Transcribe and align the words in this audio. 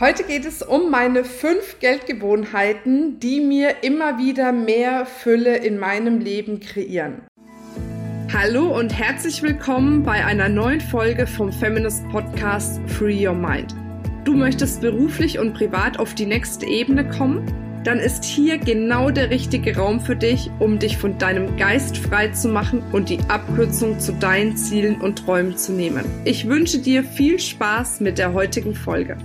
Heute 0.00 0.24
geht 0.24 0.44
es 0.44 0.60
um 0.60 0.90
meine 0.90 1.22
fünf 1.22 1.78
Geldgewohnheiten, 1.78 3.20
die 3.20 3.40
mir 3.40 3.84
immer 3.84 4.18
wieder 4.18 4.50
mehr 4.50 5.06
Fülle 5.06 5.58
in 5.58 5.78
meinem 5.78 6.18
Leben 6.18 6.58
kreieren. 6.58 7.22
Hallo 8.32 8.76
und 8.76 8.92
herzlich 8.92 9.40
willkommen 9.40 10.02
bei 10.02 10.24
einer 10.24 10.48
neuen 10.48 10.80
Folge 10.80 11.28
vom 11.28 11.52
Feminist 11.52 12.08
Podcast 12.08 12.80
Free 12.88 13.24
Your 13.24 13.34
Mind. 13.34 13.72
Du 14.24 14.34
möchtest 14.34 14.80
beruflich 14.80 15.38
und 15.38 15.54
privat 15.54 16.00
auf 16.00 16.12
die 16.16 16.26
nächste 16.26 16.66
Ebene 16.66 17.08
kommen? 17.08 17.46
Dann 17.84 18.00
ist 18.00 18.24
hier 18.24 18.58
genau 18.58 19.12
der 19.12 19.30
richtige 19.30 19.76
Raum 19.76 20.00
für 20.00 20.16
dich, 20.16 20.50
um 20.58 20.80
dich 20.80 20.96
von 20.96 21.18
deinem 21.18 21.56
Geist 21.56 21.98
frei 21.98 22.30
zu 22.30 22.48
machen 22.48 22.82
und 22.90 23.10
die 23.10 23.20
Abkürzung 23.28 24.00
zu 24.00 24.12
deinen 24.14 24.56
Zielen 24.56 25.00
und 25.00 25.24
Träumen 25.24 25.56
zu 25.56 25.70
nehmen. 25.70 26.04
Ich 26.24 26.48
wünsche 26.48 26.80
dir 26.80 27.04
viel 27.04 27.38
Spaß 27.38 28.00
mit 28.00 28.18
der 28.18 28.32
heutigen 28.32 28.74
Folge. 28.74 29.16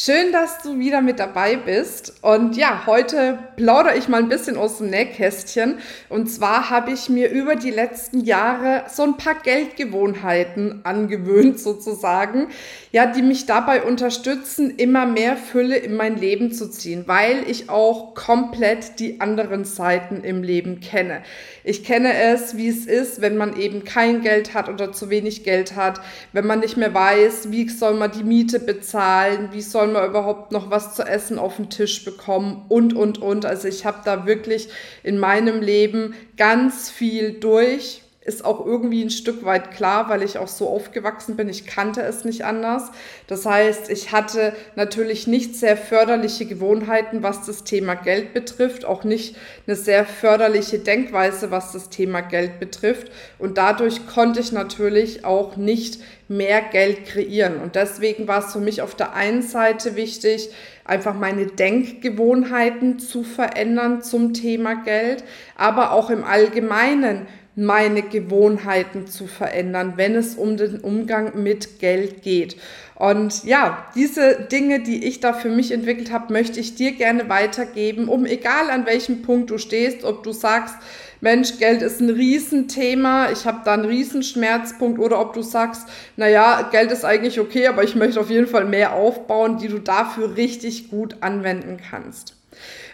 Schön, 0.00 0.30
dass 0.30 0.62
du 0.62 0.78
wieder 0.78 1.00
mit 1.00 1.18
dabei 1.18 1.56
bist. 1.56 2.22
Und 2.22 2.56
ja, 2.56 2.86
heute 2.86 3.36
plaudere 3.56 3.96
ich 3.96 4.06
mal 4.06 4.22
ein 4.22 4.28
bisschen 4.28 4.56
aus 4.56 4.78
dem 4.78 4.90
Nähkästchen. 4.90 5.78
Und 6.08 6.30
zwar 6.30 6.70
habe 6.70 6.92
ich 6.92 7.08
mir 7.08 7.32
über 7.32 7.56
die 7.56 7.72
letzten 7.72 8.20
Jahre 8.20 8.84
so 8.88 9.02
ein 9.02 9.16
paar 9.16 9.34
Geldgewohnheiten 9.34 10.82
angewöhnt, 10.84 11.58
sozusagen, 11.58 12.46
ja, 12.92 13.06
die 13.06 13.22
mich 13.22 13.46
dabei 13.46 13.82
unterstützen, 13.82 14.70
immer 14.76 15.04
mehr 15.04 15.36
Fülle 15.36 15.74
in 15.74 15.96
mein 15.96 16.16
Leben 16.16 16.52
zu 16.52 16.70
ziehen, 16.70 17.02
weil 17.06 17.42
ich 17.48 17.68
auch 17.68 18.14
komplett 18.14 19.00
die 19.00 19.20
anderen 19.20 19.64
Seiten 19.64 20.22
im 20.22 20.44
Leben 20.44 20.78
kenne. 20.78 21.22
Ich 21.64 21.82
kenne 21.82 22.14
es, 22.14 22.56
wie 22.56 22.68
es 22.68 22.86
ist, 22.86 23.20
wenn 23.20 23.36
man 23.36 23.56
eben 23.58 23.82
kein 23.82 24.22
Geld 24.22 24.54
hat 24.54 24.68
oder 24.68 24.92
zu 24.92 25.10
wenig 25.10 25.42
Geld 25.42 25.74
hat, 25.74 26.00
wenn 26.32 26.46
man 26.46 26.60
nicht 26.60 26.76
mehr 26.76 26.94
weiß, 26.94 27.50
wie 27.50 27.68
soll 27.68 27.94
man 27.94 28.12
die 28.12 28.22
Miete 28.22 28.60
bezahlen, 28.60 29.48
wie 29.50 29.60
soll 29.60 29.87
man 29.92 30.08
überhaupt 30.08 30.52
noch 30.52 30.70
was 30.70 30.94
zu 30.94 31.02
essen 31.02 31.38
auf 31.38 31.56
den 31.56 31.70
Tisch 31.70 32.04
bekommen 32.04 32.64
und, 32.68 32.94
und, 32.94 33.18
und. 33.18 33.44
Also 33.44 33.68
ich 33.68 33.84
habe 33.84 33.98
da 34.04 34.26
wirklich 34.26 34.68
in 35.02 35.18
meinem 35.18 35.60
Leben 35.60 36.14
ganz 36.36 36.90
viel 36.90 37.32
durch 37.32 38.02
ist 38.28 38.44
auch 38.44 38.64
irgendwie 38.64 39.02
ein 39.02 39.10
Stück 39.10 39.44
weit 39.44 39.70
klar, 39.70 40.10
weil 40.10 40.22
ich 40.22 40.38
auch 40.38 40.48
so 40.48 40.68
aufgewachsen 40.68 41.34
bin. 41.34 41.48
Ich 41.48 41.66
kannte 41.66 42.02
es 42.02 42.26
nicht 42.26 42.44
anders. 42.44 42.90
Das 43.26 43.46
heißt, 43.46 43.88
ich 43.88 44.12
hatte 44.12 44.54
natürlich 44.76 45.26
nicht 45.26 45.56
sehr 45.56 45.78
förderliche 45.78 46.44
Gewohnheiten, 46.44 47.22
was 47.22 47.46
das 47.46 47.64
Thema 47.64 47.94
Geld 47.94 48.34
betrifft, 48.34 48.84
auch 48.84 49.02
nicht 49.02 49.36
eine 49.66 49.76
sehr 49.76 50.04
förderliche 50.04 50.78
Denkweise, 50.78 51.50
was 51.50 51.72
das 51.72 51.88
Thema 51.88 52.20
Geld 52.20 52.60
betrifft. 52.60 53.10
Und 53.38 53.56
dadurch 53.56 54.06
konnte 54.06 54.40
ich 54.40 54.52
natürlich 54.52 55.24
auch 55.24 55.56
nicht 55.56 55.98
mehr 56.28 56.60
Geld 56.60 57.06
kreieren. 57.06 57.56
Und 57.62 57.74
deswegen 57.74 58.28
war 58.28 58.44
es 58.44 58.52
für 58.52 58.60
mich 58.60 58.82
auf 58.82 58.94
der 58.94 59.14
einen 59.14 59.40
Seite 59.40 59.96
wichtig, 59.96 60.50
einfach 60.84 61.14
meine 61.14 61.46
Denkgewohnheiten 61.46 62.98
zu 62.98 63.22
verändern 63.22 64.02
zum 64.02 64.34
Thema 64.34 64.74
Geld, 64.74 65.24
aber 65.56 65.92
auch 65.92 66.10
im 66.10 66.24
Allgemeinen 66.24 67.26
meine 67.58 68.02
Gewohnheiten 68.02 69.08
zu 69.08 69.26
verändern, 69.26 69.94
wenn 69.96 70.14
es 70.14 70.36
um 70.36 70.56
den 70.56 70.78
Umgang 70.78 71.42
mit 71.42 71.80
Geld 71.80 72.22
geht. 72.22 72.56
Und 72.94 73.44
ja, 73.44 73.86
diese 73.96 74.46
Dinge, 74.50 74.80
die 74.80 75.04
ich 75.04 75.18
da 75.18 75.32
für 75.32 75.48
mich 75.48 75.72
entwickelt 75.72 76.12
habe, 76.12 76.32
möchte 76.32 76.60
ich 76.60 76.76
dir 76.76 76.92
gerne 76.92 77.28
weitergeben, 77.28 78.08
um 78.08 78.26
egal 78.26 78.70
an 78.70 78.86
welchem 78.86 79.22
Punkt 79.22 79.50
du 79.50 79.58
stehst, 79.58 80.04
ob 80.04 80.22
du 80.22 80.30
sagst, 80.30 80.76
Mensch, 81.20 81.58
Geld 81.58 81.82
ist 81.82 82.00
ein 82.00 82.10
Riesenthema, 82.10 83.32
ich 83.32 83.44
habe 83.44 83.62
da 83.64 83.74
einen 83.74 83.86
Riesenschmerzpunkt 83.86 85.00
oder 85.00 85.20
ob 85.20 85.32
du 85.32 85.42
sagst, 85.42 85.88
naja, 86.16 86.68
Geld 86.70 86.92
ist 86.92 87.04
eigentlich 87.04 87.40
okay, 87.40 87.66
aber 87.66 87.82
ich 87.82 87.96
möchte 87.96 88.20
auf 88.20 88.30
jeden 88.30 88.46
Fall 88.46 88.66
mehr 88.66 88.92
aufbauen, 88.92 89.58
die 89.58 89.66
du 89.66 89.80
dafür 89.80 90.36
richtig 90.36 90.90
gut 90.90 91.16
anwenden 91.22 91.78
kannst. 91.90 92.37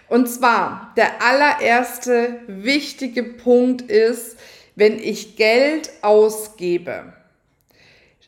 Und 0.08 0.28
zwar, 0.28 0.92
der 0.96 1.22
allererste 1.22 2.40
wichtige 2.46 3.22
Punkt 3.22 3.82
ist, 3.82 4.36
wenn 4.76 4.98
ich 4.98 5.36
Geld 5.36 5.90
ausgebe, 6.02 7.12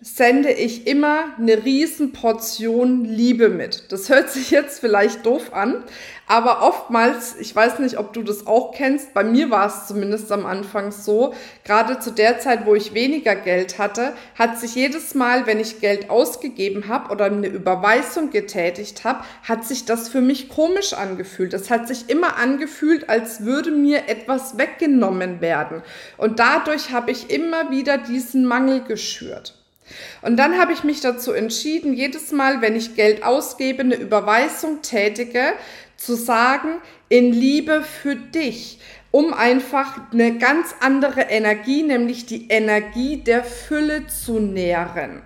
sende 0.01 0.53
ich 0.53 0.87
immer 0.87 1.25
eine 1.39 1.65
Riesenportion 1.65 3.07
Liebe 3.07 3.49
mit. 3.49 3.91
Das 3.91 4.11
hört 4.11 4.31
sich 4.31 4.51
jetzt 4.51 4.81
vielleicht 4.81 5.25
doof 5.25 5.55
an, 5.55 5.84
aber 6.27 6.62
oftmals, 6.62 7.37
ich 7.41 7.57
weiß 7.57 7.79
nicht, 7.79 7.99
ob 7.99 8.12
du 8.12 8.23
das 8.23 8.47
auch 8.47 8.73
kennst, 8.73 9.15
bei 9.15 9.25
mir 9.25 9.51
war 9.51 9.69
es 9.69 9.87
zumindest 9.87 10.31
am 10.33 10.45
Anfang 10.45 10.93
so, 10.93 11.33
gerade 11.65 11.99
zu 11.99 12.11
der 12.11 12.41
Zeit, 12.41 12.67
wo 12.67 12.75
ich 12.75 12.93
weniger 12.93 13.35
Geld 13.37 13.79
hatte, 13.79 14.12
hat 14.35 14.61
sich 14.61 14.75
jedes 14.75 15.15
Mal, 15.15 15.47
wenn 15.47 15.61
ich 15.61 15.81
Geld 15.81 16.11
ausgegeben 16.11 16.89
habe 16.89 17.11
oder 17.11 17.27
eine 17.27 17.47
Überweisung 17.47 18.29
getätigt 18.31 19.05
habe, 19.05 19.25
hat 19.45 19.65
sich 19.65 19.87
das 19.87 20.11
für 20.11 20.21
mich 20.21 20.51
komisch 20.51 20.93
angefühlt. 20.93 21.55
Es 21.55 21.71
hat 21.71 21.89
sich 21.89 22.11
immer 22.11 22.37
angefühlt, 22.37 23.09
als 23.09 23.45
würde 23.45 23.71
mir 23.71 24.09
etwas 24.09 24.59
weggenommen 24.59 25.41
werden. 25.41 25.83
Und 26.19 26.39
dadurch 26.39 26.91
habe 26.91 27.12
ich 27.12 27.31
immer 27.31 27.71
wieder 27.71 27.97
diesen 27.97 28.45
Mangel 28.45 28.83
geschürt. 28.83 29.55
Und 30.23 30.37
dann 30.37 30.59
habe 30.59 30.73
ich 30.73 30.85
mich 30.85 31.01
dazu 31.01 31.33
entschieden, 31.33 31.95
jedes 31.95 32.33
Mal, 32.33 32.61
wenn 32.61 32.77
ich 32.77 32.97
Geld 32.97 33.23
ausgebe, 33.23 33.81
eine 33.81 33.97
Überweisung 33.97 34.83
tätige, 34.83 35.53
zu 35.97 36.15
sagen, 36.15 36.81
in 37.09 37.33
Liebe 37.33 37.83
für 37.83 38.17
dich, 38.17 38.81
um 39.11 39.33
einfach 39.33 40.13
eine 40.13 40.39
ganz 40.39 40.75
andere 40.81 41.23
Energie, 41.23 41.83
nämlich 41.83 42.27
die 42.27 42.49
Energie 42.49 43.19
der 43.19 43.45
Fülle 43.45 44.07
zu 44.09 44.41
nähren. 44.41 45.23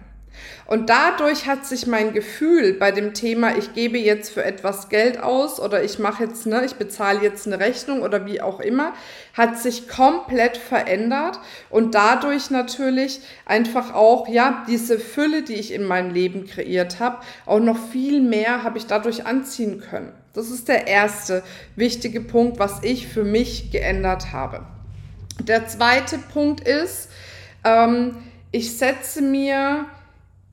Und 0.66 0.88
dadurch 0.88 1.46
hat 1.46 1.66
sich 1.66 1.86
mein 1.86 2.12
Gefühl 2.12 2.74
bei 2.74 2.92
dem 2.92 3.12
Thema, 3.12 3.56
ich 3.56 3.74
gebe 3.74 3.98
jetzt 3.98 4.32
für 4.32 4.44
etwas 4.44 4.88
Geld 4.88 5.20
aus 5.20 5.58
oder 5.58 5.82
ich 5.82 5.98
mache 5.98 6.24
jetzt, 6.24 6.46
ne, 6.46 6.64
ich 6.64 6.74
bezahle 6.74 7.20
jetzt 7.22 7.46
eine 7.46 7.58
Rechnung 7.58 8.02
oder 8.02 8.24
wie 8.24 8.40
auch 8.40 8.60
immer, 8.60 8.92
hat 9.34 9.58
sich 9.58 9.88
komplett 9.88 10.56
verändert 10.56 11.40
und 11.70 11.94
dadurch 11.96 12.50
natürlich 12.50 13.20
einfach 13.46 13.94
auch, 13.94 14.28
ja, 14.28 14.64
diese 14.68 14.98
Fülle, 15.00 15.42
die 15.42 15.54
ich 15.54 15.72
in 15.72 15.84
meinem 15.84 16.14
Leben 16.14 16.46
kreiert 16.46 17.00
habe, 17.00 17.18
auch 17.46 17.58
noch 17.58 17.78
viel 17.90 18.20
mehr 18.20 18.62
habe 18.62 18.78
ich 18.78 18.86
dadurch 18.86 19.26
anziehen 19.26 19.80
können. 19.80 20.12
Das 20.32 20.50
ist 20.50 20.68
der 20.68 20.86
erste 20.86 21.42
wichtige 21.74 22.20
Punkt, 22.20 22.60
was 22.60 22.82
ich 22.82 23.08
für 23.08 23.24
mich 23.24 23.72
geändert 23.72 24.32
habe. 24.32 24.64
Der 25.40 25.66
zweite 25.66 26.18
Punkt 26.18 26.60
ist, 26.60 27.08
ähm, 27.64 28.16
ich 28.52 28.76
setze 28.76 29.22
mir 29.22 29.86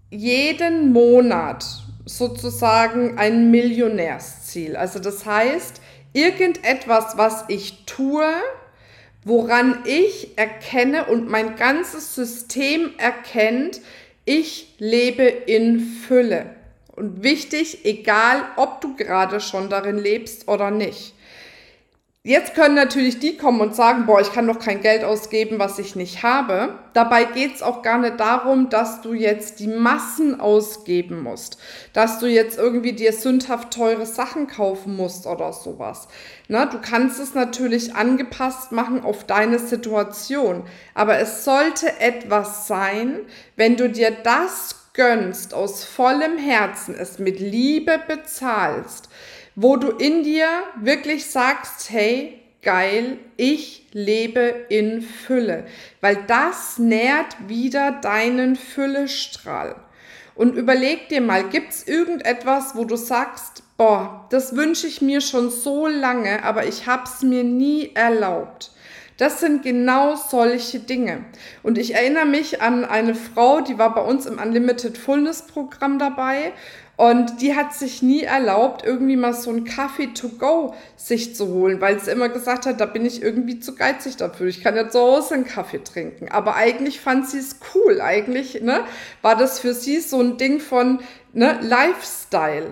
jeden 0.09 0.93
Monat 0.93 1.65
sozusagen 2.05 3.17
ein 3.17 3.51
Millionärsziel. 3.51 4.75
Also 4.75 4.99
das 4.99 5.25
heißt, 5.25 5.81
irgendetwas, 6.13 7.17
was 7.17 7.45
ich 7.49 7.85
tue, 7.85 8.25
woran 9.23 9.83
ich 9.85 10.37
erkenne 10.37 11.05
und 11.05 11.29
mein 11.29 11.57
ganzes 11.57 12.15
System 12.15 12.91
erkennt, 12.97 13.81
ich 14.23 14.75
lebe 14.77 15.23
in 15.23 15.79
Fülle. 15.79 16.55
Und 16.95 17.23
wichtig, 17.23 17.85
egal 17.85 18.43
ob 18.55 18.81
du 18.81 18.95
gerade 18.95 19.39
schon 19.39 19.69
darin 19.69 19.97
lebst 19.97 20.47
oder 20.47 20.71
nicht. 20.71 21.13
Jetzt 22.27 22.55
können 22.55 22.75
natürlich 22.75 23.19
die 23.19 23.37
kommen 23.37 23.61
und 23.61 23.73
sagen, 23.73 24.05
boah, 24.05 24.19
ich 24.19 24.33
kann 24.33 24.47
doch 24.47 24.59
kein 24.59 24.81
Geld 24.81 25.05
ausgeben, 25.05 25.59
was 25.59 25.79
ich 25.79 25.95
nicht 25.95 26.23
habe. 26.23 26.77
Dabei 26.91 27.23
geht 27.23 27.55
es 27.55 27.63
auch 27.63 27.83
gar 27.83 27.99
nicht 27.99 28.19
darum, 28.19 28.67
dass 28.67 28.99
du 28.99 29.13
jetzt 29.13 29.61
die 29.61 29.67
Massen 29.67 30.37
ausgeben 30.41 31.23
musst, 31.23 31.57
dass 31.93 32.19
du 32.19 32.25
jetzt 32.25 32.57
irgendwie 32.57 32.91
dir 32.91 33.13
sündhaft 33.13 33.71
teure 33.71 34.05
Sachen 34.05 34.47
kaufen 34.47 34.97
musst 34.97 35.25
oder 35.25 35.53
sowas. 35.53 36.09
Na, 36.49 36.65
du 36.65 36.79
kannst 36.81 37.17
es 37.21 37.33
natürlich 37.33 37.95
angepasst 37.95 38.73
machen 38.73 39.05
auf 39.05 39.23
deine 39.23 39.57
Situation, 39.57 40.63
aber 40.93 41.19
es 41.19 41.45
sollte 41.45 41.97
etwas 42.01 42.67
sein, 42.67 43.21
wenn 43.55 43.77
du 43.77 43.89
dir 43.89 44.11
das 44.11 44.75
gönnst, 44.97 45.53
aus 45.53 45.85
vollem 45.85 46.37
Herzen 46.37 46.93
es 46.93 47.19
mit 47.19 47.39
Liebe 47.39 48.01
bezahlst, 48.05 49.07
wo 49.57 49.75
du 49.75 49.89
in 49.89 50.23
dir 50.23 50.47
wirklich 50.79 51.25
sagst, 51.25 51.89
hey, 51.89 52.39
geil, 52.61 53.17
ich 53.37 53.87
lebe 53.91 54.65
in 54.69 55.01
Fülle, 55.01 55.65
weil 55.99 56.15
das 56.27 56.77
nährt 56.77 57.35
wieder 57.47 57.91
deinen 57.91 58.55
Füllestrahl. 58.55 59.75
Und 60.35 60.55
überleg 60.55 61.09
dir 61.09 61.21
mal, 61.21 61.43
gibt's 61.43 61.87
irgendetwas, 61.87 62.75
wo 62.75 62.85
du 62.85 62.95
sagst, 62.95 63.63
boah, 63.77 64.27
das 64.29 64.55
wünsche 64.55 64.85
ich 64.85 65.01
mir 65.01 65.21
schon 65.21 65.49
so 65.49 65.87
lange, 65.87 66.43
aber 66.43 66.67
ich 66.67 66.85
hab's 66.85 67.23
mir 67.23 67.43
nie 67.43 67.91
erlaubt. 67.95 68.71
Das 69.17 69.39
sind 69.39 69.63
genau 69.63 70.15
solche 70.15 70.79
Dinge. 70.79 71.25
Und 71.63 71.79
ich 71.79 71.95
erinnere 71.95 72.27
mich 72.27 72.61
an 72.61 72.85
eine 72.85 73.15
Frau, 73.15 73.61
die 73.61 73.79
war 73.79 73.95
bei 73.95 74.01
uns 74.01 74.27
im 74.27 74.37
Unlimited 74.37 74.99
Fullness 74.99 75.47
Programm 75.47 75.97
dabei 75.97 76.53
und 76.97 77.41
die 77.41 77.55
hat 77.55 77.75
sich 77.75 78.01
nie 78.01 78.23
erlaubt, 78.23 78.83
irgendwie 78.83 79.15
mal 79.15 79.33
so 79.33 79.51
einen 79.51 79.65
Kaffee 79.65 80.07
to 80.07 80.29
go 80.29 80.73
sich 80.95 81.35
zu 81.35 81.47
holen, 81.49 81.79
weil 81.79 81.99
sie 81.99 82.09
immer 82.09 82.27
gesagt 82.27 82.65
hat, 82.65 82.81
da 82.81 82.87
bin 82.87 83.05
ich 83.05 83.21
irgendwie 83.21 83.59
zu 83.59 83.75
geizig 83.75 84.17
dafür. 84.17 84.47
Ich 84.47 84.63
kann 84.63 84.75
ja 84.75 84.89
zu 84.89 84.99
Hause 84.99 85.35
einen 85.35 85.45
Kaffee 85.45 85.83
trinken. 85.83 86.29
Aber 86.29 86.55
eigentlich 86.55 86.99
fand 86.99 87.29
sie 87.29 87.37
es 87.37 87.59
cool. 87.75 88.01
Eigentlich 88.01 88.61
ne, 88.63 88.83
war 89.21 89.35
das 89.35 89.59
für 89.59 89.75
sie 89.75 89.99
so 89.99 90.19
ein 90.19 90.37
Ding 90.37 90.59
von, 90.59 90.99
ne, 91.33 91.59
Lifestyle. 91.61 92.71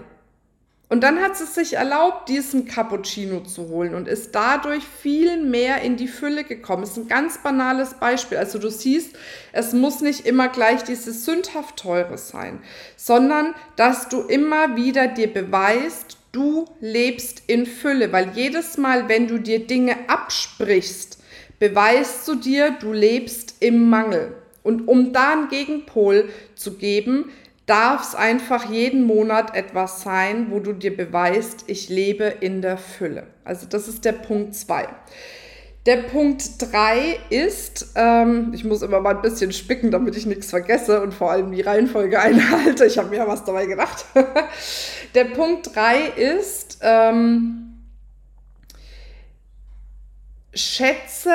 Und 0.88 1.02
dann 1.02 1.20
hat 1.20 1.36
sie 1.36 1.46
sich 1.46 1.74
erlaubt, 1.74 2.30
diesen 2.30 2.68
Cappuccino 2.68 3.40
zu 3.40 3.70
holen 3.70 3.96
und 3.96 4.08
ist 4.08 4.36
dadurch 4.36 4.84
viel 4.84 5.44
mehr 5.44 5.82
in 5.82 5.98
die 5.98 6.08
Fülle 6.08 6.44
gekommen. 6.44 6.84
Das 6.84 6.92
ist 6.92 6.98
ein 6.98 7.08
ganz 7.08 7.40
banales 7.40 7.96
Beispiel. 7.96 8.38
Also 8.38 8.60
du 8.60 8.70
siehst, 8.70 9.16
es 9.52 9.74
muss 9.74 10.02
nicht 10.02 10.28
immer 10.28 10.48
gleich 10.48 10.84
dieses 10.84 11.26
sündhaft 11.26 11.78
teure 11.78 12.20
sein, 12.20 12.60
sondern 12.98 13.56
dass 13.78 14.10
du 14.10 14.22
immer 14.22 14.76
wieder 14.76 15.08
dir 15.08 15.34
beweist, 15.34 16.18
du 16.32 16.66
lebst 16.82 17.42
in 17.48 17.66
Fülle, 17.66 18.12
weil 18.12 18.32
jedes 18.36 18.78
Mal, 18.78 19.10
wenn 19.10 19.28
du 19.28 19.40
dir 19.40 19.66
Dinge 19.66 19.96
absprichst, 20.08 21.18
beweist 21.58 22.28
du 22.28 22.36
dir, 22.36 22.72
du 22.80 22.94
lebst 22.94 23.56
im 23.60 23.90
Mangel. 23.90 24.36
Und 24.62 24.88
um 24.88 25.14
da 25.14 25.34
einen 25.34 25.50
Gegenpol 25.50 26.30
zu 26.56 26.74
geben, 26.78 27.32
darf 27.66 28.04
es 28.04 28.16
einfach 28.16 28.70
jeden 28.70 29.04
Monat 29.04 29.56
etwas 29.56 30.02
sein, 30.02 30.48
wo 30.52 30.60
du 30.60 30.74
dir 30.74 30.96
beweist, 30.96 31.64
ich 31.68 31.90
lebe 31.90 32.26
in 32.26 32.62
der 32.62 32.78
Fülle. 32.78 33.28
Also 33.44 33.66
das 33.68 33.88
ist 33.88 34.06
der 34.06 34.12
Punkt 34.12 34.56
2. 34.56 34.88
Der 35.86 35.98
Punkt 35.98 36.44
3 36.60 37.20
ist, 37.30 37.94
ähm, 37.96 38.52
ich 38.56 38.64
muss 38.64 38.82
immer 38.82 39.02
mal 39.02 39.16
ein 39.16 39.22
bisschen 39.22 39.52
spicken, 39.52 39.92
damit 39.92 40.16
ich 40.16 40.26
nichts 40.26 40.50
vergesse 40.50 41.02
und 41.02 41.14
vor 41.14 41.32
allem 41.32 41.52
die 41.52 41.62
Reihenfolge 41.62 42.20
einhalte. 42.22 42.86
Ich 42.86 42.98
habe 42.98 43.10
mir 43.10 43.18
ja 43.18 43.28
was 43.28 43.44
dabei 43.44 43.66
gedacht. 43.68 44.06
der 45.16 45.26
Punkt 45.26 45.76
3 45.76 46.08
ist, 46.16 46.80
ähm, 46.82 47.84
schätze 50.54 51.34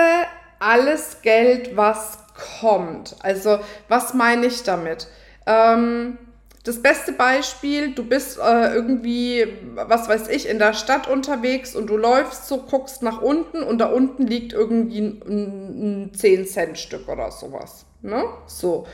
alles 0.58 1.22
Geld, 1.22 1.76
was 1.76 2.18
kommt. 2.60 3.16
Also 3.20 3.60
was 3.88 4.14
meine 4.14 4.46
ich 4.46 4.62
damit? 4.64 5.08
Ähm, 5.46 6.18
das 6.64 6.82
beste 6.82 7.12
Beispiel, 7.12 7.94
du 7.94 8.04
bist 8.04 8.38
äh, 8.38 8.74
irgendwie, 8.74 9.46
was 9.74 10.08
weiß 10.08 10.28
ich, 10.28 10.46
in 10.48 10.58
der 10.58 10.74
Stadt 10.74 11.08
unterwegs 11.08 11.74
und 11.74 11.88
du 11.88 11.96
läufst 11.96 12.48
so, 12.48 12.58
guckst 12.58 13.02
nach 13.02 13.22
unten 13.22 13.62
und 13.62 13.78
da 13.78 13.86
unten 13.86 14.26
liegt 14.26 14.52
irgendwie 14.52 15.00
ein, 15.00 15.22
ein 15.26 16.12
10-Cent-Stück 16.12 17.08
oder 17.08 17.30
sowas. 17.30 17.86
Ne? 18.02 18.24
So. 18.46 18.86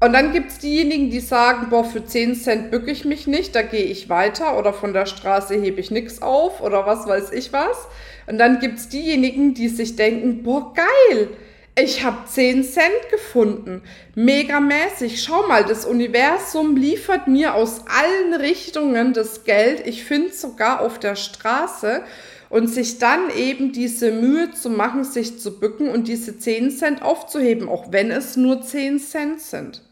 Und 0.00 0.12
dann 0.12 0.32
gibt 0.32 0.50
es 0.50 0.58
diejenigen, 0.58 1.10
die 1.10 1.20
sagen, 1.20 1.68
boah, 1.70 1.84
für 1.84 2.04
10 2.04 2.34
Cent 2.34 2.70
bücke 2.70 2.90
ich 2.90 3.04
mich 3.04 3.26
nicht, 3.26 3.54
da 3.54 3.62
gehe 3.62 3.84
ich 3.84 4.08
weiter 4.08 4.58
oder 4.58 4.72
von 4.72 4.92
der 4.92 5.06
Straße 5.06 5.54
hebe 5.54 5.80
ich 5.80 5.90
nichts 5.90 6.22
auf 6.22 6.62
oder 6.62 6.86
was 6.86 7.06
weiß 7.06 7.32
ich 7.32 7.52
was. 7.52 7.88
Und 8.26 8.38
dann 8.38 8.58
gibt 8.58 8.78
es 8.78 8.88
diejenigen, 8.88 9.54
die 9.54 9.68
sich 9.68 9.96
denken, 9.96 10.42
boah, 10.42 10.72
geil, 10.74 11.28
ich 11.76 12.04
habe 12.04 12.26
10 12.26 12.62
Cent 12.62 13.10
gefunden. 13.10 13.82
Megamäßig. 14.14 15.22
Schau 15.22 15.46
mal, 15.48 15.64
das 15.64 15.84
Universum 15.84 16.76
liefert 16.76 17.26
mir 17.26 17.54
aus 17.54 17.82
allen 17.88 18.34
Richtungen 18.34 19.12
das 19.12 19.44
Geld. 19.44 19.84
Ich 19.86 20.04
finde 20.04 20.32
sogar 20.32 20.80
auf 20.80 20.98
der 21.00 21.16
Straße. 21.16 22.02
Und 22.50 22.68
sich 22.68 22.98
dann 22.98 23.30
eben 23.30 23.72
diese 23.72 24.12
Mühe 24.12 24.52
zu 24.52 24.70
machen, 24.70 25.02
sich 25.02 25.40
zu 25.40 25.58
bücken 25.58 25.88
und 25.88 26.06
diese 26.06 26.38
10 26.38 26.70
Cent 26.70 27.02
aufzuheben, 27.02 27.68
auch 27.68 27.90
wenn 27.90 28.12
es 28.12 28.36
nur 28.36 28.62
10 28.62 29.00
Cent 29.00 29.40
sind. 29.40 29.82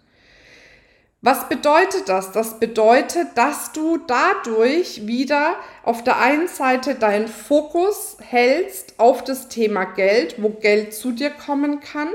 Was 1.24 1.48
bedeutet 1.48 2.08
das? 2.08 2.32
Das 2.32 2.58
bedeutet, 2.58 3.28
dass 3.36 3.70
du 3.70 3.96
dadurch 3.96 5.06
wieder 5.06 5.54
auf 5.84 6.02
der 6.02 6.18
einen 6.18 6.48
Seite 6.48 6.96
deinen 6.96 7.28
Fokus 7.28 8.16
hältst 8.20 8.94
auf 8.98 9.22
das 9.22 9.48
Thema 9.48 9.84
Geld, 9.84 10.42
wo 10.42 10.48
Geld 10.48 10.92
zu 10.92 11.12
dir 11.12 11.30
kommen 11.30 11.78
kann 11.78 12.08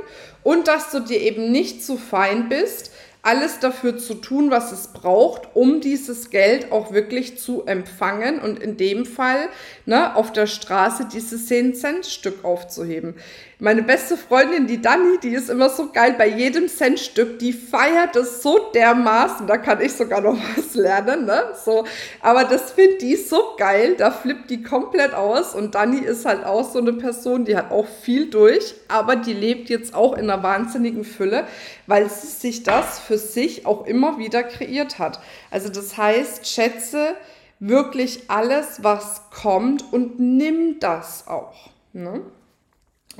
und 0.44 0.68
dass 0.68 0.92
du 0.92 1.00
dir 1.00 1.22
eben 1.22 1.54
nicht 1.54 1.86
zu 1.86 1.96
fein 1.96 2.50
bist, 2.50 2.92
alles 3.22 3.60
dafür 3.60 3.98
zu 3.98 4.14
tun, 4.16 4.52
was 4.52 4.74
es 4.74 4.88
braucht, 4.90 5.50
um 5.54 5.80
dieses 5.80 6.30
Geld 6.30 6.72
auch 6.74 6.92
wirklich 6.92 7.38
zu 7.38 7.66
empfangen 7.66 8.40
und 8.40 8.60
in 8.60 8.76
dem 8.76 9.06
Fall 9.06 9.50
ne, 9.86 10.16
auf 10.18 10.34
der 10.34 10.48
Straße 10.48 11.08
dieses 11.12 11.50
10-Cent-Stück 11.50 12.44
aufzuheben. 12.44 13.16
Meine 13.60 13.82
beste 13.82 14.18
Freundin, 14.18 14.68
die 14.68 14.84
Dani, 14.84 15.18
die 15.18 15.34
ist 15.34 15.50
immer 15.50 15.72
so 15.72 15.92
geil 15.92 16.14
bei 16.16 16.28
jedem 16.28 16.68
Centstück, 16.68 17.40
die 17.40 17.54
feiert 17.54 18.16
das 18.16 18.44
so 18.44 18.70
dermaßen, 18.72 19.48
da 19.48 19.58
kann 19.58 19.82
ich 19.82 19.94
sogar 19.94 20.22
noch 20.22 20.38
was 20.56 20.76
lernen, 20.76 21.26
ne? 21.26 21.42
So, 21.66 21.84
aber 22.22 22.44
das 22.44 22.74
findet 22.74 23.02
die 23.02 23.16
so 23.16 23.56
geil, 23.58 23.96
da 23.98 24.12
flippt 24.12 24.52
die 24.52 24.62
komplett 24.62 25.16
aus 25.16 25.56
und 25.56 25.74
Dani 25.74 25.98
ist 26.02 26.28
halt 26.28 26.46
auch 26.46 26.72
so 26.72 26.78
eine 26.78 26.94
Person, 26.94 27.46
die 27.46 27.58
hat 27.58 27.72
auch 27.72 27.88
viel 27.88 28.30
durch, 28.30 28.76
aber 28.90 29.16
die 29.16 29.34
lebt 29.34 29.70
jetzt 29.70 29.96
auch 29.96 30.14
in 30.14 30.30
einer 30.30 30.44
wahnsinnigen 30.44 31.04
Fülle, 31.04 31.48
weil 31.88 32.12
sie 32.12 32.28
sich 32.28 32.62
das 32.62 33.00
für 33.00 33.18
sich 33.18 33.66
auch 33.66 33.88
immer 33.88 34.20
wieder 34.20 34.44
kreiert 34.44 35.00
hat. 35.00 35.20
Also 35.50 35.70
das 35.70 35.98
heißt, 35.98 36.46
schätze 36.46 37.16
wirklich 37.60 38.26
alles, 38.28 38.84
was 38.84 39.24
kommt 39.32 39.84
und 39.92 40.20
nimm 40.20 40.80
das 40.80 41.28
auch. 41.28 41.72
Ne? 41.92 42.22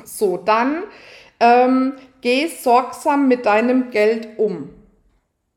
So, 0.04 0.38
dann 0.38 0.84
ähm, 1.40 1.94
geh 2.22 2.48
sorgsam 2.48 3.28
mit 3.28 3.46
deinem 3.46 3.92
Geld 3.92 4.38
um. 4.38 4.70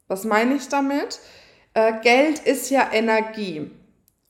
Was 0.09 0.25
meine 0.25 0.55
ich 0.55 0.69
damit? 0.69 1.21
Äh, 1.75 1.95
Geld 2.03 2.41
ist 2.41 2.71
ja 2.71 2.89
Energie. 2.93 3.71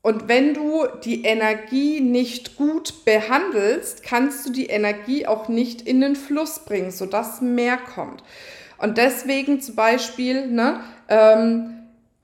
Und 0.02 0.28
wenn 0.28 0.54
du 0.54 0.86
die 1.04 1.24
Energie 1.24 2.00
nicht 2.00 2.56
gut 2.56 3.04
behandelst, 3.04 4.02
kannst 4.02 4.46
du 4.46 4.52
die 4.52 4.66
Energie 4.66 5.26
auch 5.26 5.48
nicht 5.48 5.82
in 5.82 6.00
den 6.00 6.16
Fluss 6.16 6.60
bringen, 6.60 6.90
sodass 6.90 7.42
mehr 7.42 7.76
kommt. 7.76 8.22
Und 8.78 8.96
deswegen 8.96 9.60
zum 9.60 9.74
Beispiel, 9.74 10.46
ne, 10.46 10.80
ähm, 11.08 11.79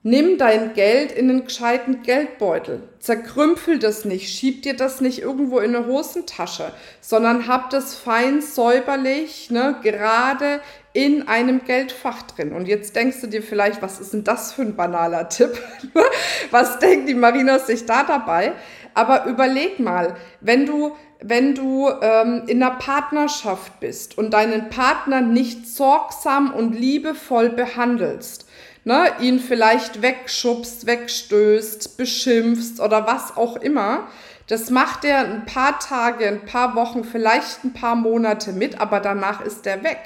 Nimm 0.09 0.37
dein 0.37 0.71
Geld 0.73 1.11
in 1.11 1.29
einen 1.29 1.43
gescheiten 1.43 2.01
Geldbeutel. 2.01 2.81
Zerkrümpel 2.97 3.77
das 3.77 4.05
nicht, 4.05 4.33
schieb 4.33 4.61
dir 4.61 4.73
das 4.73 5.01
nicht 5.01 5.21
irgendwo 5.21 5.59
in 5.59 5.75
eine 5.75 5.85
Hosentasche, 5.85 6.71
sondern 7.01 7.49
hab 7.49 7.71
das 7.71 7.93
fein 7.93 8.41
säuberlich, 8.41 9.49
ne, 9.51 9.75
gerade 9.83 10.61
in 10.93 11.27
einem 11.27 11.65
Geldfach 11.65 12.21
drin. 12.21 12.53
Und 12.53 12.69
jetzt 12.69 12.95
denkst 12.95 13.19
du 13.19 13.27
dir 13.27 13.43
vielleicht, 13.43 13.81
was 13.81 13.99
ist 13.99 14.13
denn 14.13 14.23
das 14.23 14.53
für 14.53 14.61
ein 14.61 14.77
banaler 14.77 15.27
Tipp? 15.27 15.61
was 16.51 16.79
denkt 16.79 17.09
die 17.09 17.13
Marina 17.13 17.59
sich 17.59 17.85
da 17.85 18.03
dabei? 18.03 18.53
Aber 18.93 19.25
überleg 19.25 19.77
mal, 19.81 20.15
wenn 20.39 20.65
du, 20.65 20.95
wenn 21.19 21.53
du 21.53 21.89
ähm, 22.01 22.43
in 22.47 22.63
einer 22.63 22.75
Partnerschaft 22.75 23.81
bist 23.81 24.17
und 24.17 24.33
deinen 24.33 24.69
Partner 24.69 25.19
nicht 25.19 25.67
sorgsam 25.67 26.53
und 26.53 26.79
liebevoll 26.79 27.49
behandelst, 27.49 28.46
ne, 28.87 29.11
ihn 29.19 29.39
vielleicht 29.39 30.01
wegschubst, 30.01 30.85
wegstößt, 30.87 31.97
beschimpfst 31.97 32.79
oder 32.79 33.05
was 33.05 33.35
auch 33.35 33.57
immer. 33.57 34.07
Das 34.47 34.69
macht 34.69 35.03
er 35.03 35.25
ein 35.25 35.45
paar 35.45 35.77
Tage, 35.79 36.25
ein 36.25 36.45
paar 36.45 36.73
Wochen, 36.75 37.03
vielleicht 37.03 37.65
ein 37.65 37.73
paar 37.73 37.97
Monate 37.97 38.53
mit, 38.53 38.79
aber 38.79 39.01
danach 39.01 39.41
ist 39.41 39.67
er 39.67 39.83
weg. 39.83 39.99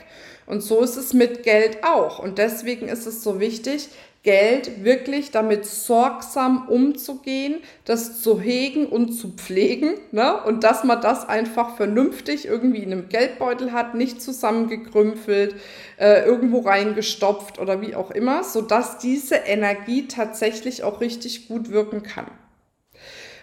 Und 0.48 0.62
so 0.62 0.82
ist 0.82 0.98
es 0.98 1.14
mit 1.14 1.44
Geld 1.44 1.84
auch. 1.84 2.18
Und 2.18 2.40
deswegen 2.40 2.88
ist 2.88 3.06
es 3.06 3.24
so 3.24 3.40
wichtig, 3.40 3.90
Geld 4.24 4.84
wirklich 4.84 5.32
damit 5.32 5.66
sorgsam 5.66 6.68
umzugehen, 6.68 7.56
das 7.86 8.22
zu 8.22 8.40
hegen 8.40 8.86
und 8.86 9.14
zu 9.14 9.30
pflegen. 9.30 9.96
Ne? 10.12 10.44
Und 10.44 10.64
dass 10.64 10.84
man 10.84 11.02
das 11.02 11.28
einfach 11.28 11.76
vernünftig 11.76 12.46
irgendwie 12.46 12.84
in 12.84 12.92
einem 12.92 13.10
Geldbeutel 13.10 13.72
hat, 13.72 13.96
nicht 13.96 14.22
zusammengekrümpelt, 14.22 15.56
äh, 15.98 16.24
irgendwo 16.24 16.60
reingestopft 16.60 17.58
oder 17.58 17.82
wie 17.82 17.96
auch 17.96 18.12
immer, 18.12 18.44
sodass 18.44 19.00
diese 19.00 19.36
Energie 19.36 20.08
tatsächlich 20.08 20.84
auch 20.84 21.02
richtig 21.02 21.48
gut 21.48 21.72
wirken 21.72 22.04
kann. 22.04 22.28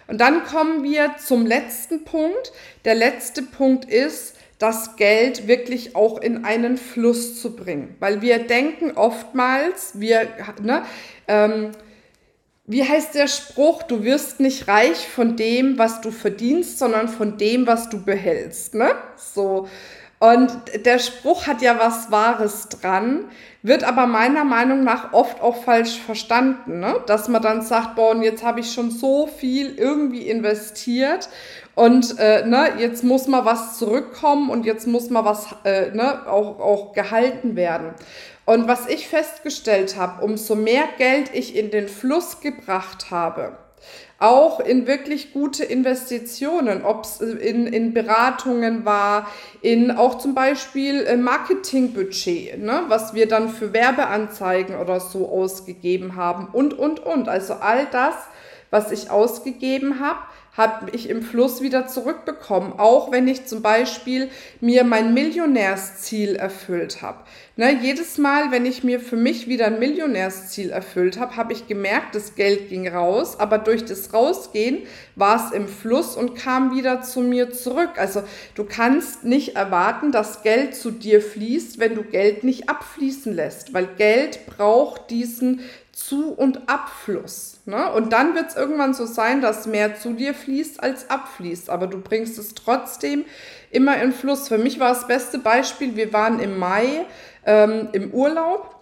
Und 0.07 0.21
dann 0.21 0.43
kommen 0.45 0.83
wir 0.83 1.15
zum 1.17 1.45
letzten 1.45 2.05
Punkt. 2.05 2.53
Der 2.85 2.95
letzte 2.95 3.43
Punkt 3.43 3.85
ist, 3.85 4.35
das 4.59 4.97
Geld 4.97 5.47
wirklich 5.47 5.95
auch 5.95 6.21
in 6.21 6.45
einen 6.45 6.77
Fluss 6.77 7.41
zu 7.41 7.55
bringen. 7.55 7.95
Weil 7.99 8.21
wir 8.21 8.39
denken 8.39 8.91
oftmals, 8.91 9.99
wir, 9.99 10.27
ne, 10.61 10.83
ähm, 11.27 11.71
wie 12.65 12.83
heißt 12.83 13.15
der 13.15 13.27
Spruch, 13.27 13.81
du 13.81 14.03
wirst 14.03 14.39
nicht 14.39 14.67
reich 14.67 15.07
von 15.07 15.35
dem, 15.35 15.79
was 15.79 16.01
du 16.01 16.11
verdienst, 16.11 16.77
sondern 16.77 17.07
von 17.07 17.37
dem, 17.37 17.65
was 17.65 17.89
du 17.89 18.03
behältst. 18.03 18.75
Ne? 18.75 18.91
So. 19.15 19.67
Und 20.19 20.51
der 20.85 20.99
Spruch 20.99 21.47
hat 21.47 21.61
ja 21.61 21.79
was 21.79 22.11
Wahres 22.11 22.67
dran, 22.67 23.23
wird 23.63 23.85
aber 23.85 24.05
meiner 24.05 24.43
Meinung 24.43 24.83
nach 24.83 25.13
oft 25.13 25.41
auch 25.41 25.63
falsch 25.63 25.97
verstanden, 25.97 26.79
ne? 26.79 26.97
dass 27.07 27.29
man 27.29 27.41
dann 27.41 27.61
sagt, 27.61 27.95
boah, 27.95 28.11
und 28.11 28.21
jetzt 28.21 28.43
habe 28.43 28.59
ich 28.59 28.71
schon 28.71 28.91
so 28.91 29.27
viel 29.27 29.75
irgendwie 29.75 30.27
investiert 30.29 31.29
und 31.79 32.19
äh, 32.19 32.45
ne, 32.45 32.73
jetzt 32.77 33.05
muss 33.05 33.27
mal 33.27 33.45
was 33.45 33.77
zurückkommen 33.77 34.49
und 34.49 34.65
jetzt 34.65 34.85
muss 34.85 35.09
mal 35.09 35.23
was 35.23 35.47
äh, 35.63 35.91
ne, 35.91 36.27
auch, 36.27 36.59
auch 36.59 36.91
gehalten 36.91 37.55
werden. 37.55 37.93
Und 38.43 38.67
was 38.67 38.89
ich 38.89 39.07
festgestellt 39.07 39.95
habe, 39.95 40.25
umso 40.25 40.55
mehr 40.55 40.83
Geld 40.97 41.33
ich 41.33 41.55
in 41.55 41.71
den 41.71 41.87
Fluss 41.87 42.41
gebracht 42.41 43.11
habe, 43.11 43.57
auch 44.19 44.59
in 44.59 44.87
wirklich 44.87 45.31
gute 45.31 45.63
Investitionen, 45.63 46.83
ob 46.83 47.05
es 47.05 47.21
in, 47.21 47.65
in 47.67 47.93
Beratungen 47.93 48.83
war, 48.83 49.29
in 49.61 49.89
auch 49.89 50.17
zum 50.17 50.35
Beispiel 50.35 51.05
äh, 51.05 51.15
Marketingbudget, 51.15 52.59
ne, 52.59 52.83
was 52.89 53.13
wir 53.13 53.25
dann 53.29 53.47
für 53.47 53.71
Werbeanzeigen 53.71 54.75
oder 54.75 54.99
so 54.99 55.29
ausgegeben 55.29 56.17
haben 56.17 56.49
und, 56.51 56.73
und, 56.77 56.99
und. 56.99 57.29
Also 57.29 57.53
all 57.53 57.87
das, 57.89 58.15
was 58.69 58.91
ich 58.91 59.09
ausgegeben 59.09 60.01
habe, 60.01 60.19
habe 60.59 60.91
ich 60.91 61.09
im 61.09 61.21
Fluss 61.21 61.61
wieder 61.61 61.87
zurückbekommen, 61.87 62.73
auch 62.77 63.13
wenn 63.13 63.29
ich 63.29 63.45
zum 63.45 63.61
Beispiel 63.61 64.27
mir 64.59 64.83
mein 64.83 65.13
Millionärsziel 65.13 66.35
erfüllt 66.35 67.01
habe. 67.01 67.19
Ne, 67.55 67.79
jedes 67.81 68.17
Mal, 68.17 68.51
wenn 68.51 68.65
ich 68.65 68.83
mir 68.83 68.99
für 68.99 69.15
mich 69.15 69.47
wieder 69.47 69.67
ein 69.67 69.79
Millionärsziel 69.79 70.69
erfüllt 70.69 71.17
habe, 71.17 71.37
habe 71.37 71.53
ich 71.53 71.67
gemerkt, 71.67 72.13
das 72.13 72.35
Geld 72.35 72.67
ging 72.67 72.89
raus, 72.89 73.39
aber 73.39 73.57
durch 73.57 73.85
das 73.85 74.13
Rausgehen 74.13 74.79
war 75.15 75.45
es 75.45 75.53
im 75.53 75.69
Fluss 75.69 76.17
und 76.17 76.35
kam 76.35 76.75
wieder 76.75 77.03
zu 77.03 77.21
mir 77.21 77.51
zurück. 77.51 77.91
Also 77.95 78.23
du 78.55 78.65
kannst 78.65 79.23
nicht 79.23 79.55
erwarten, 79.55 80.11
dass 80.11 80.43
Geld 80.43 80.75
zu 80.75 80.91
dir 80.91 81.21
fließt, 81.21 81.79
wenn 81.79 81.95
du 81.95 82.03
Geld 82.03 82.43
nicht 82.43 82.67
abfließen 82.67 83.33
lässt, 83.33 83.73
weil 83.73 83.87
Geld 83.97 84.45
braucht 84.45 85.09
diesen 85.09 85.61
zu- 85.99 86.31
und 86.31 86.69
Abfluss. 86.69 87.59
Ne? 87.65 87.91
Und 87.91 88.13
dann 88.13 88.35
wird 88.35 88.49
es 88.49 88.55
irgendwann 88.55 88.93
so 88.93 89.05
sein, 89.05 89.41
dass 89.41 89.67
mehr 89.67 89.95
zu 89.95 90.13
dir 90.13 90.33
fließt 90.33 90.81
als 90.81 91.09
abfließt. 91.09 91.69
Aber 91.69 91.87
du 91.87 91.99
bringst 91.99 92.37
es 92.39 92.55
trotzdem 92.55 93.25
immer 93.71 94.01
in 94.01 94.13
Fluss. 94.13 94.47
Für 94.47 94.57
mich 94.57 94.79
war 94.79 94.89
das 94.89 95.07
beste 95.07 95.39
Beispiel, 95.39 95.95
wir 95.95 96.13
waren 96.13 96.39
im 96.39 96.57
Mai 96.57 97.05
ähm, 97.45 97.89
im 97.91 98.11
Urlaub. 98.11 98.75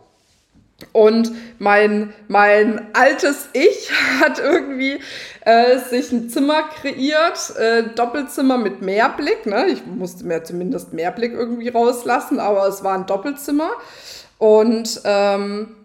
Und 0.91 1.31
mein, 1.57 2.13
mein 2.27 2.89
altes 2.93 3.49
Ich 3.53 3.91
hat 4.21 4.37
irgendwie 4.37 4.99
äh, 5.41 5.79
sich 5.79 6.11
ein 6.11 6.29
Zimmer 6.29 6.69
kreiert, 6.81 7.55
äh, 7.57 7.83
Doppelzimmer 7.95 8.59
mit 8.59 8.83
Mehrblick. 8.83 9.47
Ne? 9.47 9.67
Ich 9.69 9.85
musste 9.87 10.23
mir 10.23 10.43
zumindest 10.43 10.93
Mehrblick 10.93 11.33
irgendwie 11.33 11.69
rauslassen, 11.69 12.39
aber 12.39 12.67
es 12.67 12.83
war 12.83 12.93
ein 12.93 13.07
Doppelzimmer. 13.07 13.71
Und 14.37 15.01
ähm, 15.03 15.76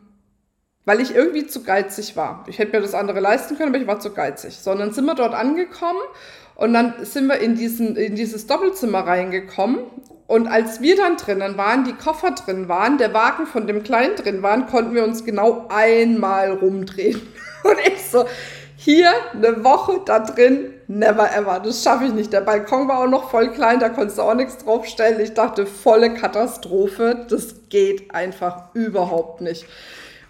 weil 0.84 1.00
ich 1.00 1.14
irgendwie 1.14 1.46
zu 1.46 1.62
geizig 1.62 2.16
war. 2.16 2.44
Ich 2.48 2.58
hätte 2.58 2.72
mir 2.72 2.82
das 2.82 2.94
andere 2.94 3.20
leisten 3.20 3.56
können, 3.56 3.70
aber 3.70 3.80
ich 3.80 3.86
war 3.86 4.00
zu 4.00 4.12
geizig. 4.12 4.56
Sondern 4.56 4.92
sind 4.92 5.04
wir 5.04 5.14
dort 5.14 5.34
angekommen 5.34 6.00
und 6.54 6.72
dann 6.72 6.94
sind 7.02 7.26
wir 7.26 7.38
in, 7.38 7.54
diesen, 7.54 7.96
in 7.96 8.14
dieses 8.14 8.46
Doppelzimmer 8.46 9.00
reingekommen. 9.00 9.80
Und 10.26 10.46
als 10.46 10.80
wir 10.80 10.96
dann 10.96 11.16
drinnen 11.16 11.56
waren, 11.58 11.84
die 11.84 11.92
Koffer 11.92 12.30
drin 12.30 12.68
waren, 12.68 12.96
der 12.98 13.12
Wagen 13.12 13.46
von 13.46 13.66
dem 13.66 13.82
Kleinen 13.82 14.16
drin 14.16 14.42
waren, 14.42 14.66
konnten 14.66 14.94
wir 14.94 15.04
uns 15.04 15.24
genau 15.24 15.66
einmal 15.68 16.52
rumdrehen. 16.52 17.20
Und 17.64 17.76
ich 17.86 18.02
so, 18.02 18.24
hier 18.76 19.12
eine 19.32 19.62
Woche 19.62 20.00
da 20.04 20.18
drin, 20.20 20.74
never 20.88 21.32
ever. 21.36 21.60
Das 21.60 21.84
schaffe 21.84 22.06
ich 22.06 22.12
nicht. 22.12 22.32
Der 22.32 22.40
Balkon 22.40 22.88
war 22.88 23.00
auch 23.00 23.08
noch 23.08 23.30
voll 23.30 23.52
klein, 23.52 23.78
da 23.78 23.88
konntest 23.88 24.18
du 24.18 24.22
auch 24.22 24.34
nichts 24.34 24.58
draufstellen. 24.58 25.20
Ich 25.20 25.34
dachte, 25.34 25.66
volle 25.66 26.14
Katastrophe. 26.14 27.26
Das 27.28 27.68
geht 27.68 28.12
einfach 28.12 28.74
überhaupt 28.74 29.40
nicht. 29.40 29.66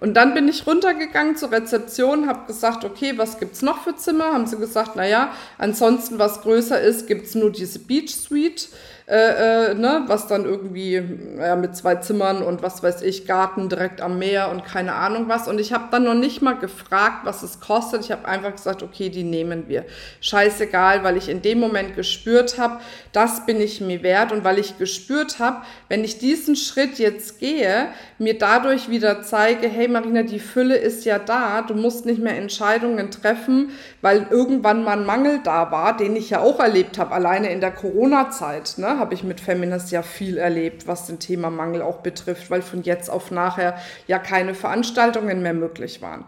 Und 0.03 0.15
dann 0.15 0.35
bin 0.35 0.49
ich 0.49 0.67
runtergegangen 0.67 1.37
zur 1.37 1.53
Rezeption, 1.53 2.27
habe 2.27 2.49
gesagt, 2.49 2.85
okay, 2.85 3.17
was 3.19 3.39
gibt's 3.39 3.63
noch 3.63 3.85
für 3.85 3.95
Zimmer? 3.95 4.33
Haben 4.33 4.49
sie 4.49 4.57
gesagt, 4.57 4.97
naja, 4.97 5.31
ansonsten 5.59 6.19
was 6.19 6.43
größer 6.43 6.81
ist, 6.81 7.07
gibt's 7.07 7.37
nur 7.37 7.53
diese 7.53 7.79
Beach 7.79 8.13
Suite 8.13 8.69
äh, 9.07 9.71
äh, 9.71 9.75
ne, 9.75 10.05
was 10.07 10.29
dann 10.29 10.45
irgendwie 10.45 11.03
ja, 11.37 11.57
mit 11.57 11.75
zwei 11.75 11.97
Zimmern 11.97 12.41
und 12.41 12.63
was 12.63 12.85
weiß 12.85 13.03
ich, 13.03 13.27
Garten 13.27 13.69
direkt 13.69 14.01
am 14.01 14.19
Meer 14.19 14.51
und 14.51 14.65
keine 14.65 14.95
Ahnung 14.95 15.29
was. 15.29 15.49
Und 15.49 15.61
ich 15.61 15.73
habe 15.73 15.87
dann 15.91 16.05
noch 16.05 16.15
nicht 16.15 16.41
mal 16.41 16.57
gefragt, 16.57 17.25
was 17.25 17.43
es 17.43 17.59
kostet. 17.59 18.03
Ich 18.03 18.13
habe 18.13 18.29
einfach 18.29 18.53
gesagt, 18.53 18.83
okay, 18.83 19.09
die 19.09 19.25
nehmen 19.25 19.65
wir. 19.67 19.85
Scheißegal, 20.21 21.03
weil 21.03 21.17
ich 21.17 21.29
in 21.29 21.43
dem 21.43 21.59
Moment 21.59 21.97
gespürt 21.97 22.59
habe, 22.59 22.79
das 23.13 23.45
bin 23.45 23.61
ich 23.61 23.81
mir 23.81 24.05
wert 24.05 24.31
und 24.31 24.45
weil 24.45 24.61
ich 24.61 24.79
gespürt 24.79 25.41
habe, 25.41 25.63
wenn 25.89 26.05
ich 26.05 26.19
diesen 26.19 26.55
Schritt 26.55 26.99
jetzt 26.99 27.41
gehe, 27.41 27.89
mir 28.19 28.39
dadurch 28.39 28.89
wieder 28.89 29.23
zeige, 29.23 29.69
hey 29.69 29.89
Marina, 29.89 30.23
die 30.23 30.39
Fülle 30.39 30.77
ist 30.77 31.05
ja 31.05 31.19
da, 31.19 31.63
du 31.63 31.75
musst 31.75 32.07
nicht 32.07 32.23
mehr 32.23 32.37
Entscheidungen 32.37 33.11
treffen, 33.11 33.71
weil 34.01 34.29
irgendwann 34.31 34.85
mal 34.85 34.99
ein 34.99 35.07
Mangel 35.07 35.41
da 35.43 35.73
war, 35.73 35.97
den 35.97 36.15
ich 36.15 36.31
ja 36.31 36.41
auch 36.41 36.61
erlebt 36.61 36.99
habe, 36.99 37.13
alleine 37.13 37.51
in 37.51 37.61
der 37.61 37.73
Corona-Zeit. 37.73 38.75
Ne? 38.77 38.92
Habe 38.99 39.15
ich 39.15 39.25
mit 39.25 39.41
Feminist 39.41 39.91
ja 39.91 40.03
viel 40.03 40.39
erlebt, 40.39 40.87
was 40.87 41.07
den 41.07 41.19
Thema 41.19 41.51
Mangel 41.51 41.83
auch 41.83 41.99
betrifft, 41.99 42.51
weil 42.51 42.63
von 42.63 42.83
jetzt 42.83 43.11
auf 43.11 43.31
nachher 43.31 43.77
ja 44.07 44.19
keine 44.19 44.55
Veranstaltungen 44.55 45.43
mehr 45.43 45.55
möglich 45.55 46.03
waren. 46.03 46.25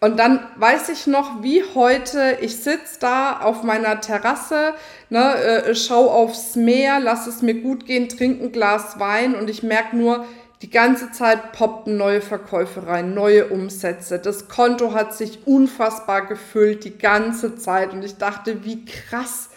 Und 0.00 0.18
dann 0.18 0.40
weiß 0.56 0.90
ich 0.90 1.08
noch, 1.08 1.42
wie 1.42 1.62
heute, 1.74 2.38
ich 2.40 2.56
sitze 2.62 3.00
da 3.00 3.40
auf 3.40 3.64
meiner 3.64 4.00
Terrasse, 4.00 4.74
ne, 5.10 5.34
äh, 5.34 5.74
schau 5.74 6.08
aufs 6.08 6.54
Meer, 6.54 7.00
lass 7.00 7.26
es 7.26 7.42
mir 7.42 7.54
gut 7.54 7.84
gehen, 7.84 8.08
trinke 8.08 8.44
ein 8.44 8.52
Glas 8.52 9.00
Wein 9.00 9.34
und 9.34 9.50
ich 9.50 9.64
merke 9.64 9.96
nur, 9.96 10.24
die 10.62 10.70
ganze 10.70 11.12
Zeit 11.12 11.52
poppten 11.52 11.96
neue 11.96 12.20
Verkäufe 12.20 12.86
rein, 12.86 13.14
neue 13.14 13.46
Umsätze. 13.46 14.18
Das 14.18 14.48
Konto 14.48 14.92
hat 14.92 15.14
sich 15.14 15.46
unfassbar 15.46 16.26
gefüllt 16.26 16.84
die 16.84 16.98
ganze 16.98 17.56
Zeit 17.56 17.92
und 17.92 18.04
ich 18.04 18.16
dachte, 18.16 18.64
wie 18.64 18.84
krass 18.84 19.47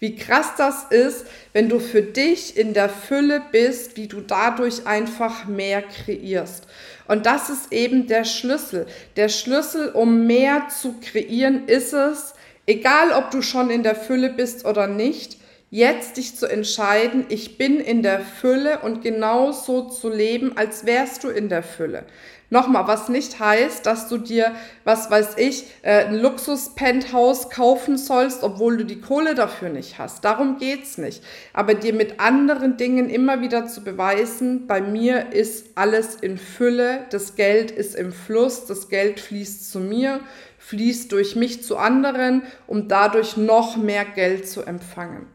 wie 0.00 0.16
krass 0.16 0.52
das 0.56 0.84
ist, 0.90 1.26
wenn 1.52 1.68
du 1.68 1.80
für 1.80 2.02
dich 2.02 2.56
in 2.56 2.74
der 2.74 2.88
Fülle 2.88 3.42
bist, 3.50 3.96
wie 3.96 4.06
du 4.06 4.20
dadurch 4.20 4.86
einfach 4.86 5.46
mehr 5.46 5.82
kreierst. 5.82 6.64
Und 7.06 7.26
das 7.26 7.50
ist 7.50 7.72
eben 7.72 8.06
der 8.06 8.24
Schlüssel. 8.24 8.86
Der 9.16 9.28
Schlüssel, 9.28 9.90
um 9.90 10.26
mehr 10.26 10.68
zu 10.68 10.94
kreieren, 11.00 11.66
ist 11.66 11.92
es, 11.92 12.34
egal 12.66 13.12
ob 13.12 13.30
du 13.30 13.42
schon 13.42 13.70
in 13.70 13.82
der 13.82 13.96
Fülle 13.96 14.30
bist 14.30 14.64
oder 14.66 14.86
nicht, 14.86 15.38
jetzt 15.70 16.16
dich 16.16 16.36
zu 16.36 16.46
entscheiden, 16.46 17.26
ich 17.28 17.58
bin 17.58 17.80
in 17.80 18.02
der 18.02 18.20
Fülle 18.20 18.80
und 18.80 19.02
genau 19.02 19.52
so 19.52 19.88
zu 19.88 20.08
leben, 20.08 20.56
als 20.56 20.86
wärst 20.86 21.24
du 21.24 21.28
in 21.28 21.48
der 21.48 21.62
Fülle. 21.62 22.04
Nochmal, 22.50 22.86
was 22.86 23.10
nicht 23.10 23.40
heißt, 23.40 23.84
dass 23.84 24.08
du 24.08 24.16
dir, 24.16 24.54
was 24.84 25.10
weiß 25.10 25.36
ich, 25.36 25.64
äh, 25.82 26.06
ein 26.06 26.18
Luxus-Penthouse 26.18 27.50
kaufen 27.50 27.98
sollst, 27.98 28.42
obwohl 28.42 28.78
du 28.78 28.84
die 28.86 29.02
Kohle 29.02 29.34
dafür 29.34 29.68
nicht 29.68 29.98
hast. 29.98 30.24
Darum 30.24 30.58
geht's 30.58 30.96
nicht. 30.96 31.22
Aber 31.52 31.74
dir 31.74 31.92
mit 31.92 32.20
anderen 32.20 32.78
Dingen 32.78 33.10
immer 33.10 33.42
wieder 33.42 33.66
zu 33.66 33.84
beweisen, 33.84 34.66
bei 34.66 34.80
mir 34.80 35.32
ist 35.34 35.66
alles 35.74 36.14
in 36.14 36.38
Fülle, 36.38 37.04
das 37.10 37.36
Geld 37.36 37.70
ist 37.70 37.94
im 37.94 38.12
Fluss, 38.12 38.64
das 38.64 38.88
Geld 38.88 39.20
fließt 39.20 39.70
zu 39.70 39.80
mir, 39.80 40.20
fließt 40.56 41.12
durch 41.12 41.36
mich 41.36 41.62
zu 41.62 41.76
anderen, 41.76 42.42
um 42.66 42.88
dadurch 42.88 43.36
noch 43.36 43.76
mehr 43.76 44.06
Geld 44.06 44.48
zu 44.48 44.62
empfangen. 44.62 45.26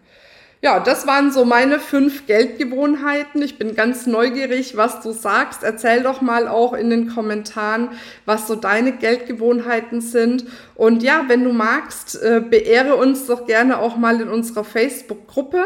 Ja, 0.64 0.80
das 0.80 1.06
waren 1.06 1.30
so 1.30 1.44
meine 1.44 1.78
fünf 1.78 2.26
Geldgewohnheiten. 2.26 3.42
Ich 3.42 3.58
bin 3.58 3.76
ganz 3.76 4.08
neugierig, 4.08 4.78
was 4.78 5.02
du 5.02 5.12
sagst. 5.12 5.62
Erzähl 5.62 6.04
doch 6.04 6.22
mal 6.22 6.48
auch 6.48 6.72
in 6.72 6.90
den 6.90 7.10
Kommentaren, 7.10 7.90
was 8.26 8.48
so 8.48 8.56
deine 8.56 8.94
Geldgewohnheiten 8.94 10.00
sind. 10.00 10.46
Und 10.76 11.04
ja, 11.04 11.26
wenn 11.28 11.44
du 11.44 11.52
magst, 11.52 12.16
äh, 12.16 12.40
beehre 12.40 12.96
uns 12.96 13.26
doch 13.26 13.46
gerne 13.46 13.78
auch 13.80 13.98
mal 13.98 14.22
in 14.22 14.30
unserer 14.30 14.64
Facebook-Gruppe. 14.64 15.66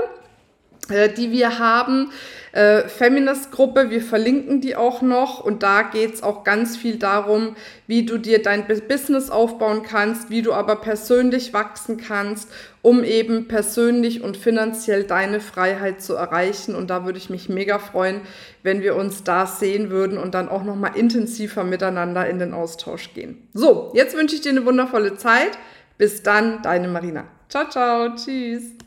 Äh, 0.89 1.09
die 1.09 1.31
wir 1.31 1.59
haben. 1.59 2.11
Äh, 2.53 2.87
Feminist-Gruppe, 2.87 3.89
wir 3.89 4.01
verlinken 4.01 4.61
die 4.61 4.75
auch 4.75 5.01
noch 5.01 5.43
und 5.43 5.63
da 5.63 5.81
geht 5.81 6.13
es 6.13 6.23
auch 6.23 6.43
ganz 6.43 6.77
viel 6.77 6.97
darum, 6.97 7.55
wie 7.87 8.05
du 8.05 8.17
dir 8.17 8.41
dein 8.41 8.65
Business 8.65 9.29
aufbauen 9.29 9.83
kannst, 9.83 10.29
wie 10.29 10.41
du 10.41 10.53
aber 10.53 10.77
persönlich 10.77 11.53
wachsen 11.53 11.97
kannst, 11.97 12.49
um 12.81 13.03
eben 13.03 13.47
persönlich 13.47 14.21
und 14.23 14.37
finanziell 14.37 15.03
deine 15.03 15.41
Freiheit 15.41 16.01
zu 16.01 16.15
erreichen. 16.15 16.73
Und 16.73 16.89
da 16.89 17.05
würde 17.05 17.17
ich 17.17 17.29
mich 17.29 17.49
mega 17.49 17.79
freuen, 17.79 18.21
wenn 18.63 18.81
wir 18.81 18.95
uns 18.95 19.23
da 19.23 19.45
sehen 19.45 19.89
würden 19.89 20.17
und 20.17 20.33
dann 20.33 20.47
auch 20.47 20.63
nochmal 20.63 20.95
intensiver 20.95 21.63
miteinander 21.63 22.27
in 22.29 22.39
den 22.39 22.53
Austausch 22.53 23.13
gehen. 23.13 23.49
So, 23.53 23.91
jetzt 23.93 24.15
wünsche 24.15 24.35
ich 24.35 24.41
dir 24.41 24.51
eine 24.51 24.65
wundervolle 24.65 25.15
Zeit. 25.17 25.51
Bis 25.97 26.23
dann, 26.23 26.61
deine 26.61 26.87
Marina. 26.87 27.25
Ciao, 27.49 27.67
ciao, 27.69 28.15
tschüss. 28.15 28.86